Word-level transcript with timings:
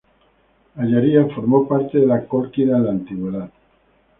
Ayaria 0.77 1.27
formó 1.27 1.67
parte 1.67 1.99
de 1.99 2.07
la 2.07 2.25
Cólquida 2.27 2.77
en 2.77 2.85
la 2.85 2.89
Antigüedad. 2.91 3.51